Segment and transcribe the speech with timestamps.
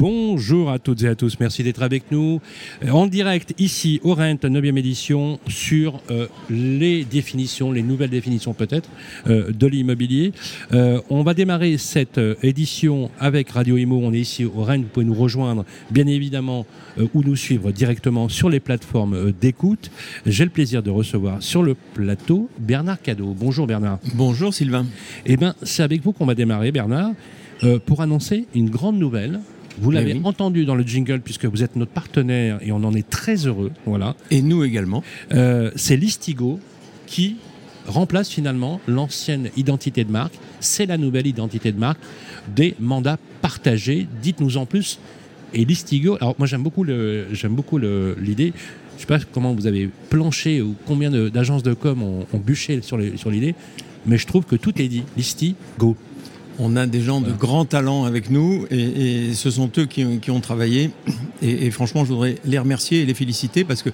[0.00, 2.40] Bonjour à toutes et à tous, merci d'être avec nous
[2.82, 8.54] euh, en direct ici au Rent 9e édition sur euh, les définitions, les nouvelles définitions
[8.54, 8.88] peut-être
[9.26, 10.32] euh, de l'immobilier.
[10.72, 15.04] on va démarrer cette édition avec Radio Imo, on est ici au Rent, vous pouvez
[15.04, 16.64] nous rejoindre bien évidemment
[17.12, 19.90] ou nous suivre directement sur les plateformes d'écoute.
[20.24, 23.36] J'ai le plaisir de recevoir sur le plateau Bernard Cadeau.
[23.38, 23.98] Bonjour Bernard.
[24.14, 24.86] Bonjour Sylvain.
[25.26, 27.10] Eh bien c'est avec vous qu'on va démarrer Bernard
[27.84, 29.40] pour annoncer une grande nouvelle
[29.78, 33.08] vous l'avez entendu dans le jingle puisque vous êtes notre partenaire et on en est
[33.08, 33.70] très heureux.
[33.86, 34.16] Voilà.
[34.30, 35.02] Et nous également.
[35.32, 36.60] Euh, c'est Listigo
[37.06, 37.36] qui
[37.86, 40.34] remplace finalement l'ancienne identité de marque.
[40.60, 42.00] C'est la nouvelle identité de marque
[42.54, 44.06] des mandats partagés.
[44.22, 44.98] Dites-nous en plus.
[45.54, 48.52] Et Listigo, alors moi j'aime beaucoup, j'aime beaucoup l'idée.
[48.96, 52.38] Je ne sais pas comment vous avez planché ou combien d'agences de, com ont, ont
[52.38, 53.54] bûché sur l'idée,
[54.04, 55.04] mais je trouve que tout est dit.
[55.16, 55.96] Listigo.
[56.62, 60.40] On a des gens de grand talent avec nous et, ce sont eux qui, ont
[60.40, 60.90] travaillé.
[61.40, 63.88] Et, franchement, je voudrais les remercier et les féliciter parce que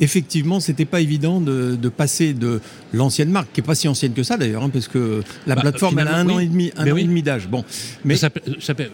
[0.00, 2.60] effectivement, c'était pas évident de, passer de
[2.92, 5.62] l'ancienne marque, qui est pas si ancienne que ça d'ailleurs, hein, parce que la bah,
[5.62, 7.48] plateforme elle a un an et demi, un an et demi d'âge.
[7.48, 7.64] Bon,
[8.04, 8.30] mais ça,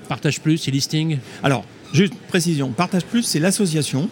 [0.09, 1.19] Partage Plus, et listing.
[1.43, 4.11] Alors, juste précision, Partage Plus, c'est l'association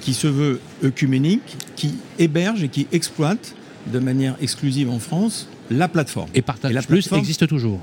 [0.00, 3.54] qui se veut œcuménique, qui héberge et qui exploite
[3.92, 6.28] de manière exclusive en France la plateforme.
[6.34, 7.80] Et Partage Plus existe toujours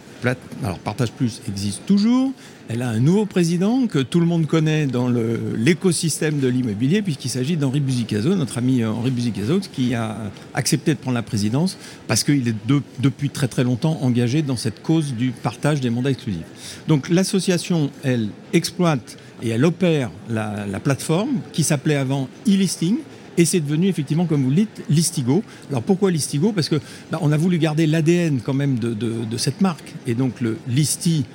[0.64, 2.32] Alors Partage Plus existe toujours.
[2.70, 7.30] Elle a un nouveau président que tout le monde connaît dans l'écosystème de l'immobilier, puisqu'il
[7.30, 10.16] s'agit d'Henri Buzicazo, notre ami euh, Henri Buzicazo, qui a
[10.54, 12.56] accepté de prendre la présidence parce qu'il est
[13.00, 16.42] depuis très très longtemps engagé dans cette cause du partage des mandats exclusifs.
[16.88, 22.98] Donc l'association, elle exploite et elle opère la, la plateforme qui s'appelait avant e-listing
[23.38, 25.44] et c'est devenu effectivement, comme vous le dites, Listigo.
[25.70, 26.52] Alors pourquoi Listigo?
[26.52, 26.80] Parce que
[27.12, 29.94] bah, on a voulu garder l'ADN quand même de, cette marque.
[30.08, 31.26] Et donc le Listi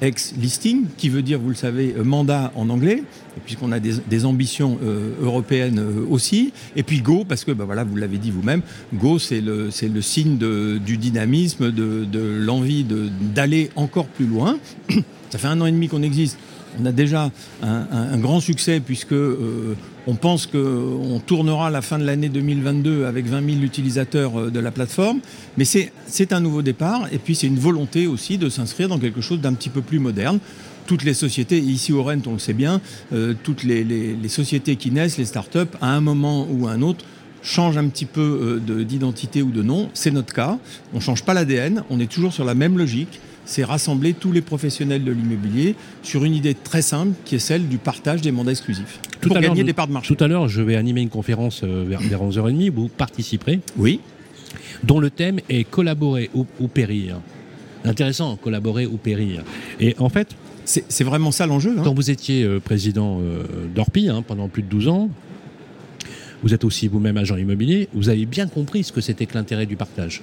[0.00, 3.02] ex-listing, qui veut dire, vous le savez, euh, mandat en anglais,
[3.44, 6.52] puisqu'on a des, ambitions euh, européennes euh, aussi.
[6.76, 8.62] Et puis Go, parce que bah, voilà, vous l'avez dit vous-même,
[8.94, 12.06] Go, c'est le, le signe du dynamisme, de,
[12.38, 12.86] l'envie
[13.34, 14.58] d'aller encore plus loin.
[15.30, 16.38] Ça fait un an et demi qu'on existe
[16.80, 17.30] on a déjà
[17.62, 19.74] un, grand succès puisque euh,
[20.06, 24.60] on pense qu'on tournera la fin de l'année 2022 avec 20 000 utilisateurs euh, de
[24.60, 25.20] la plateforme.
[25.56, 29.20] Mais c'est un nouveau départ et puis c'est une volonté aussi de s'inscrire dans quelque
[29.20, 30.38] chose d'un petit peu plus moderne
[30.86, 32.80] toutes les sociétés, ici au Rennes, on le sait bien,
[33.12, 37.04] euh, toutes les, sociétés qui naissent, les startups, à un moment ou à un autre,
[37.42, 39.90] changent un petit peu d'identité ou de nom.
[39.92, 40.58] C'est notre cas.
[40.94, 44.30] On ne change pas l'ADN, on est toujours sur la même logique c'est rassembler tous
[44.30, 48.30] les professionnels de l'immobilier sur une idée très simple qui est celle du partage des
[48.30, 50.14] mandats exclusifs tout pour gagner des parts de marché.
[50.14, 53.60] Tout à l'heure, je vais animer une conférence euh, vers, 11h30, vous participerez.
[53.78, 54.00] Oui.
[54.84, 57.20] Dont le thème est collaborer ou, périr.
[57.84, 59.42] Intéressant, collaborer ou périr.
[59.80, 60.28] Et en fait,
[60.64, 61.74] c'est vraiment ça l'enjeu.
[61.78, 61.82] Hein.
[61.82, 63.44] Quand vous étiez euh, président euh,
[63.74, 65.10] d'Orpi hein, pendant plus de 12 ans,
[66.42, 69.66] vous êtes aussi vous-même agent immobilier, vous avez bien compris ce que c'était que l'intérêt
[69.66, 70.22] du partage.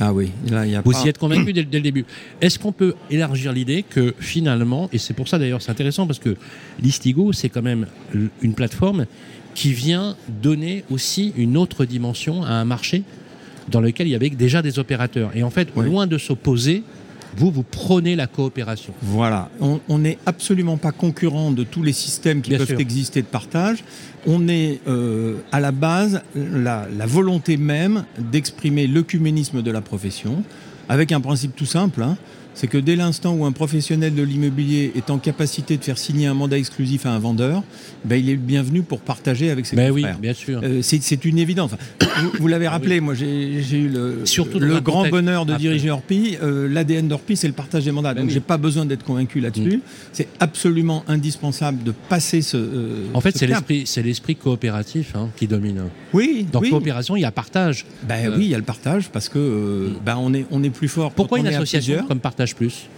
[0.00, 2.04] Ah oui, là, il y a Vous y êtes convaincu dès, le début.
[2.40, 6.18] Est-ce qu'on peut élargir l'idée que finalement, et c'est pour ça d'ailleurs c'est intéressant parce
[6.18, 6.36] que
[6.80, 7.86] Listigo, c'est quand même
[8.42, 9.06] une plateforme
[9.54, 13.04] qui vient donner aussi une autre dimension à un marché
[13.68, 15.30] dans lequel il y avait déjà des opérateurs.
[15.34, 16.82] Et en fait, loin de s'opposer,
[17.36, 18.94] vous, vous prenez la coopération.
[19.02, 19.50] Voilà.
[19.60, 23.84] On n'est absolument pas concurrent de tous les systèmes qui peuvent exister de partage.
[24.26, 30.42] On est euh, à la base la, volonté même d'exprimer l'œcuménisme de la profession
[30.88, 32.02] avec un principe tout simple.
[32.02, 32.16] Hein
[32.56, 36.26] c'est que dès l'instant où un professionnel de l'immobilier est en capacité de faire signer
[36.26, 37.62] un mandat exclusif à un vendeur,
[38.06, 40.14] ben, il est bienvenu pour partager avec ses ben confrères.
[40.14, 40.60] Oui, bien sûr.
[40.64, 41.72] Euh, c'est une évidence.
[42.40, 44.24] vous, l'avez rappelé, moi j'ai eu le,
[44.58, 46.38] le grand bonheur de diriger Orpi.
[46.42, 48.14] Euh, L'ADN d'Orpi, c'est le partage des mandats.
[48.14, 49.76] Ben Donc j'ai pas besoin d'être convaincu là-dessus.
[49.76, 49.80] Mm.
[50.14, 52.56] C'est absolument indispensable de passer ce.
[52.56, 55.82] Euh, en fait, c'est l'esprit, c'est l'esprit coopératif hein, qui domine.
[56.14, 56.46] Oui.
[56.50, 57.84] Dans coopération, il y a partage.
[58.08, 60.04] Ben oui, il y a le partage parce que mm.
[60.06, 61.12] ben on est on est plus fort.
[61.12, 62.88] Pourquoi une association comme partage plus.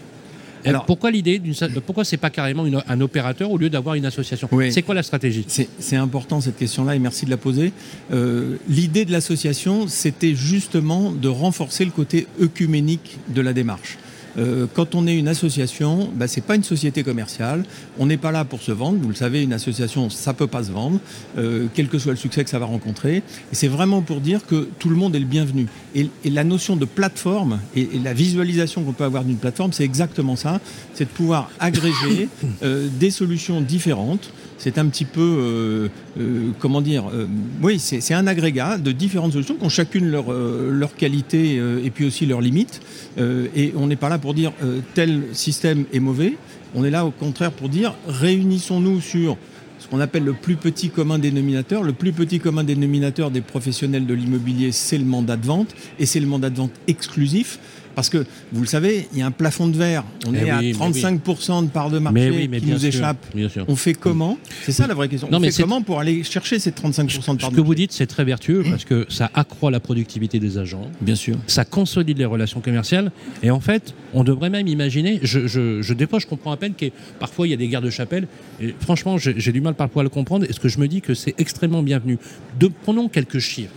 [0.64, 1.54] Alors, pourquoi l'idée d'une
[1.86, 4.48] pourquoi c'est pas carrément un opérateur au lieu d'avoir une association?
[4.70, 5.44] C'est quoi la stratégie?
[5.46, 7.72] C'est important cette question-là et merci de la poser.
[8.12, 13.98] Euh, l'idée de l'association, c'était justement de renforcer le côté œcuménique de la démarche.
[14.38, 17.64] Euh, quand on est une association, bah, ce n'est pas une société commerciale.
[17.98, 18.98] On n'est pas là pour se vendre.
[19.00, 21.00] Vous le savez, une association, ça ne peut pas se vendre,
[21.36, 23.16] euh, quel que soit le succès que ça va rencontrer.
[23.16, 25.66] Et c'est vraiment pour dire que tout le monde est le bienvenu.
[25.94, 30.36] Et, la notion de plateforme et, la visualisation qu'on peut avoir d'une plateforme, c'est exactement
[30.36, 30.60] ça.
[30.94, 32.28] C'est de pouvoir agréger
[32.62, 35.88] euh, des solutions différentes c'est un petit peu, euh,
[36.20, 37.26] euh, comment dire, euh,
[37.62, 42.04] oui, c'est un agrégat de différentes solutions qui ont chacune leur, leur qualité et puis
[42.04, 42.80] aussi leurs limites.
[43.18, 44.52] et on n'est pas là pour dire
[44.94, 46.34] tel système est mauvais.
[46.74, 49.36] On est là au contraire pour dire réunissons-nous sur
[49.78, 51.82] ce qu'on appelle le plus petit commun dénominateur.
[51.82, 56.06] Le plus petit commun dénominateur des professionnels de l'immobilier, c'est le mandat de vente et
[56.06, 57.58] c'est le mandat de vente exclusif.
[57.98, 60.04] Parce que, vous le savez, il y a un plafond de verre.
[60.24, 63.26] On eh est à 35% de part de marché qui nous échappe.
[63.66, 64.38] On fait comment?
[64.62, 65.28] C'est ça la vraie question.
[65.32, 67.74] on fait comment pour aller chercher ces 35% de part de marché Ce que vous
[67.74, 70.88] dites, c'est très vertueux parce que ça accroît la productivité des agents.
[71.00, 71.38] Bien sûr.
[71.48, 73.10] Ça consolide les relations commerciales.
[73.42, 76.74] Et en fait, on devrait même imaginer, je, je, des fois je comprends à peine
[76.74, 76.86] que
[77.18, 78.28] parfois il y a des guerres de chapelle.
[78.60, 80.46] Et franchement, j'ai du mal parfois à le comprendre.
[80.48, 82.16] Et ce que je me dis que c'est extrêmement bienvenu.
[82.60, 83.74] De, prenons quelques chiffres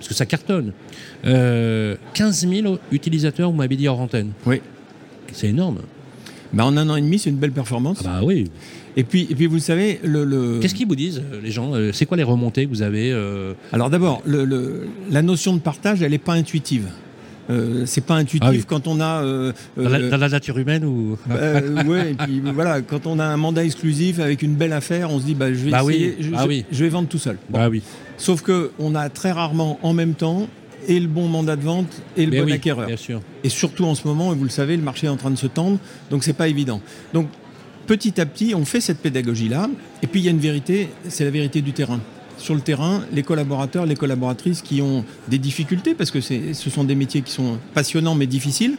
[0.00, 0.72] parce que ça cartonne.
[1.22, 4.30] 15 euh, 000 utilisateurs, vous m'avez dit hors antenne.
[4.46, 4.62] Oui.
[5.30, 5.80] C'est énorme.
[6.54, 7.98] Bah, en un an et demi, c'est une belle performance.
[8.06, 8.50] Ah bah oui.
[8.96, 10.58] Et puis, et puis vous savez, le.
[10.60, 13.14] Qu'est-ce qu'ils vous disent, euh, les gens euh, C'est quoi les remontées que vous avez
[13.72, 16.88] Alors d'abord, le, la notion de partage, elle n'est pas intuitive.
[17.50, 19.22] Euh, c'est pas intuitif ah quand on a
[19.76, 19.88] dans,
[20.18, 21.60] la, nature humaine ou bah,
[22.06, 25.24] et puis voilà quand on a un mandat exclusif avec une belle affaire on se
[25.24, 27.82] dit bah je vais bah essayer, ah je, vais vendre tout seul bah oui.
[28.18, 30.48] sauf que on a très rarement en même temps
[30.88, 32.88] et le bon mandat de vente et le bon acquéreur.
[33.44, 35.46] Et surtout en ce moment, vous le savez, le marché est en train de se
[35.46, 35.78] tendre,
[36.10, 36.80] donc c'est pas évident.
[37.12, 37.28] Donc
[37.86, 39.68] petit à petit, on fait cette pédagogie-là,
[40.02, 42.00] et puis il y a une vérité, c'est la vérité du terrain.
[42.40, 46.84] Sur le terrain, les collaborateurs, les collaboratrices qui ont des difficultés, parce que ce sont
[46.84, 48.78] des métiers qui sont passionnants mais difficiles,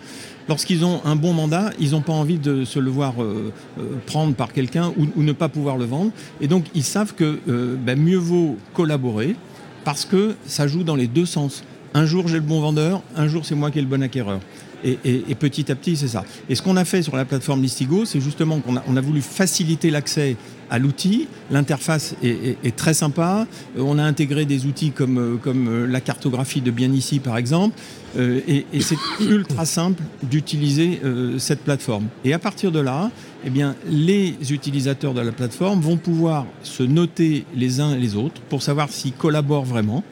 [0.49, 3.83] lorsqu'ils ont un bon mandat, ils n'ont pas envie de se le voir euh, euh,
[4.07, 6.11] prendre par quelqu'un ou, ne pas pouvoir le vendre.
[6.41, 9.35] Et donc ils savent que euh, ben, mieux vaut collaborer
[9.83, 11.63] parce que ça joue dans les deux sens.
[11.93, 14.39] Un jour, j'ai le bon vendeur, un jour, c'est moi qui ai le bon acquéreur.
[14.83, 16.23] Et, petit à petit, c'est ça.
[16.49, 19.91] Et ce qu'on a fait sur la plateforme Listigo, c'est justement qu'on a, voulu faciliter
[19.91, 20.37] l'accès
[20.71, 21.27] à l'outil.
[21.51, 23.45] L'interface est, très sympa.
[23.77, 27.37] Euh, on a intégré des outils comme, euh, euh, la cartographie de Bien Ici, par
[27.37, 27.77] exemple.
[28.17, 30.99] et, c'est ultra simple d'utiliser
[31.37, 32.07] cette plateforme.
[32.25, 33.11] Et à partir de là,
[33.45, 38.15] eh bien, les utilisateurs de la plateforme vont pouvoir se noter les uns et les
[38.15, 40.03] autres pour savoir s'ils collaborent vraiment.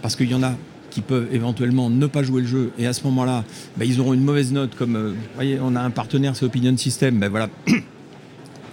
[0.00, 0.54] Parce qu'il y en a
[0.94, 2.70] qui peuvent éventuellement ne pas jouer le jeu.
[2.78, 3.44] Et à ce moment-là,
[3.76, 4.76] bah, ils auront une mauvaise note.
[4.76, 7.18] Comme, euh, vous voyez, on a un partenaire, c'est Opinion System.
[7.18, 7.48] Ben voilà,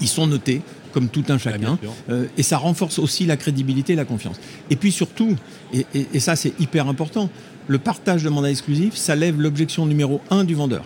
[0.01, 0.61] ils sont notés
[0.93, 1.79] comme tout un chacun.
[2.09, 4.39] Euh, et ça renforce aussi la crédibilité et la confiance.
[4.69, 5.35] Et puis surtout,
[5.73, 7.29] et, ça c'est hyper important,
[7.67, 10.83] le partage de mandat exclusif, ça lève l'objection numéro un du vendeur.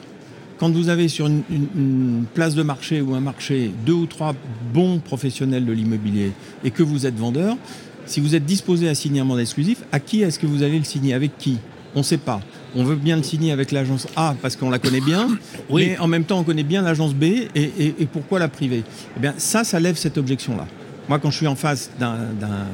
[0.57, 4.35] Quand vous avez sur une, place de marché ou un marché deux ou trois
[4.73, 6.31] bons professionnels de l'immobilier
[6.63, 7.57] et que vous êtes vendeur,
[8.05, 10.77] si vous êtes disposé à signer un mandat exclusif, à qui est-ce que vous allez
[10.77, 11.13] le signer?
[11.13, 11.57] Avec qui?
[11.95, 12.41] On ne sait pas.
[12.75, 15.29] On veut bien le signer avec l'agence A parce qu'on la connaît bien,
[15.73, 17.23] mais en même temps on connaît bien l'agence B
[17.55, 18.83] et, pourquoi la privée
[19.17, 20.67] Eh bien ça, ça lève cette objection-là.
[21.07, 22.17] Moi, quand je suis en face d'un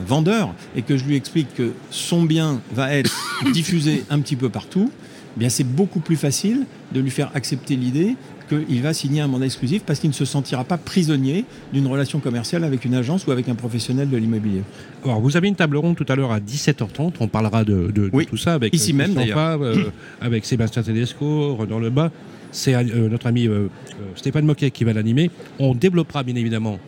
[0.07, 3.11] vendeur et que je lui explique que son bien va être
[3.53, 4.89] diffusé un petit peu partout,
[5.35, 8.15] eh bien c'est beaucoup plus facile de lui faire accepter l'idée
[8.51, 12.19] qu'il va signer un mandat exclusif parce qu'il ne se sentira pas prisonnier d'une relation
[12.19, 14.63] commerciale avec une agence ou avec un professionnel de l'immobilier.
[15.03, 17.13] Alors, vous avez une table ronde tout à l'heure à 17h30.
[17.19, 17.91] On parlera de,
[18.29, 22.11] tout ça avec ici même d'ailleurs, euh, avec Sébastien Tedesco, Renan Lebas.
[22.51, 23.67] C'est euh, notre ami euh,
[24.15, 25.31] Stéphane Moquet qui va l'animer.
[25.59, 26.79] On développera bien évidemment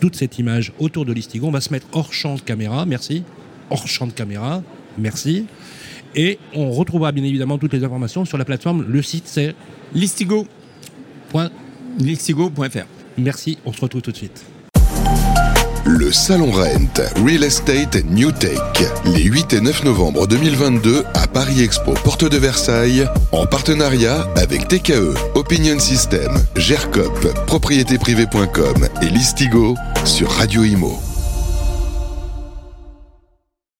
[0.00, 1.46] toute cette image autour de l'Istigo.
[1.46, 2.84] On va se mettre hors champ de caméra.
[2.84, 3.22] Merci.
[3.70, 4.62] Hors champ de caméra.
[4.98, 5.46] Merci.
[6.14, 8.84] Et on retrouvera bien évidemment toutes les informations sur la plateforme.
[8.86, 9.54] Le site c'est
[9.94, 10.46] Listigo.
[13.18, 14.44] Merci, on se retrouve tout de suite.
[15.88, 18.58] Le Salon Rent, Real Estate New Tech,
[19.04, 24.66] les 8 et 9 novembre 2022 à Paris Expo, porte de Versailles, en partenariat avec
[24.66, 31.05] TKE, Opinion System, GERCOP, propriétéprivée.com et Listigo sur Radio Imo.